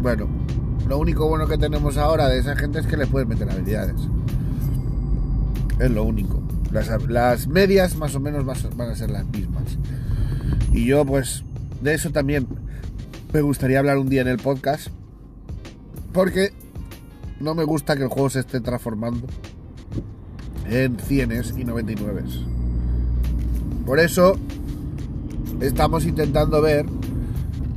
[0.00, 0.26] bueno,
[0.88, 3.96] lo único bueno que tenemos ahora de esa gente es que le puedes meter habilidades.
[5.78, 6.40] Es lo único.
[6.70, 9.78] Las, medias más o menos van a ser las mismas.
[10.72, 11.44] Y yo pues
[11.82, 12.46] de eso también
[13.32, 14.88] me gustaría hablar un día en el podcast.
[16.12, 16.52] Porque
[17.40, 19.26] no me gusta que el juego se esté transformando
[20.66, 22.22] en cienes y 99.
[23.84, 24.36] Por eso
[25.60, 26.86] estamos intentando ver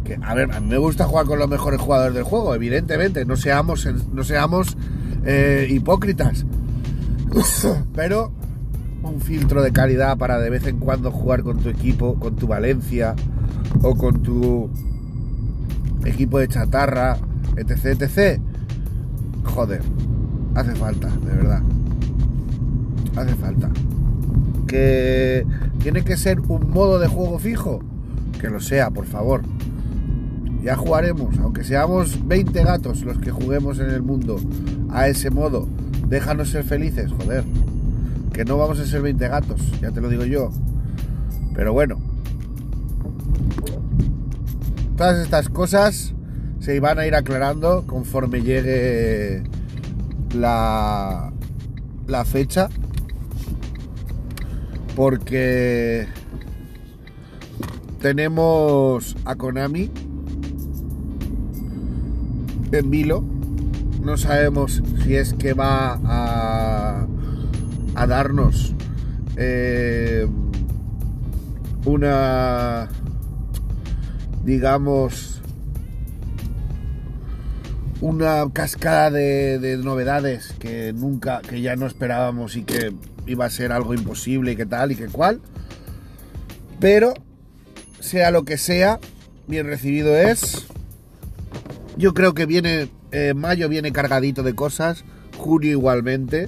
[0.04, 3.26] que, a ver, a mí me gusta jugar con los mejores jugadores del juego, evidentemente,
[3.26, 4.78] no seamos, no seamos
[5.26, 6.46] eh, hipócritas.
[7.96, 8.32] Pero
[9.04, 12.48] un filtro de calidad para de vez en cuando jugar con tu equipo, con tu
[12.48, 13.16] Valencia
[13.82, 14.70] o con tu
[16.06, 17.18] equipo de chatarra,
[17.56, 18.40] etc, etc.
[19.44, 19.82] Joder,
[20.56, 21.62] hace falta, de verdad.
[23.16, 23.70] Hace falta.
[24.68, 25.46] Que
[25.80, 27.82] tiene que ser un modo de juego fijo,
[28.40, 29.42] que lo sea, por favor.
[30.64, 34.38] Ya jugaremos, aunque seamos 20 gatos los que juguemos en el mundo
[34.90, 35.68] a ese modo.
[36.08, 37.44] Déjanos ser felices, joder
[38.36, 40.50] que no vamos a ser 20 gatos, ya te lo digo yo.
[41.54, 42.02] Pero bueno,
[44.98, 46.14] todas estas cosas
[46.60, 49.44] se van a ir aclarando conforme llegue
[50.34, 51.32] la,
[52.08, 52.68] la fecha.
[54.96, 56.08] Porque
[58.02, 59.92] tenemos a Konami
[62.72, 63.24] en vilo.
[64.04, 66.00] No sabemos si es que va
[67.96, 68.76] a darnos
[69.38, 70.28] eh,
[71.86, 72.88] una,
[74.44, 75.42] digamos,
[78.02, 82.94] una cascada de, novedades que nunca, que ya no esperábamos y que
[83.28, 85.42] iba a ser algo imposible y que tal y que cual.
[86.80, 87.14] Pero,
[88.00, 89.00] sea lo que sea,
[89.48, 90.68] bien recibido es.
[91.98, 95.06] Yo creo que viene, eh, mayo viene cargadito de cosas,
[95.38, 96.48] junio igualmente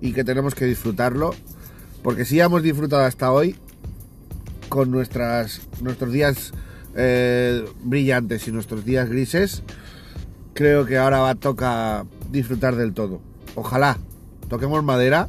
[0.00, 1.34] y que tenemos que disfrutarlo.
[2.02, 3.56] Porque si ya hemos disfrutado hasta hoy,
[4.68, 6.52] con nuestras, nuestros días
[6.94, 9.62] eh, brillantes y nuestros días grises,
[10.54, 13.20] creo que ahora va a tocar disfrutar del todo.
[13.54, 13.98] Ojalá
[14.48, 15.28] toquemos madera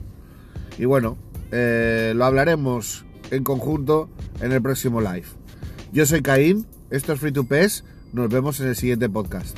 [0.78, 1.18] y bueno,
[1.52, 4.10] eh, lo hablaremos en conjunto
[4.42, 5.26] en el próximo live.
[5.92, 9.58] Yo soy Caín, esto es Free to Pes, nos vemos en el siguiente podcast.